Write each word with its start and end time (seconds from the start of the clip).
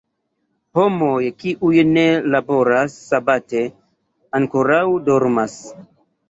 Homoj, 0.77 1.19
kiuj 1.43 1.83
ne 1.89 2.05
laboras 2.35 2.95
sabate 3.11 3.63
ankoraŭ 4.41 4.83
dormas. 5.13 5.61